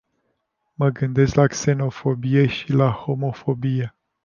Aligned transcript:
Mă 0.73 0.89
gândesc 0.89 1.35
la 1.35 1.47
xenofobie 1.47 2.47
și 2.47 2.71
la 2.73 2.91
homofobie. 2.91 3.95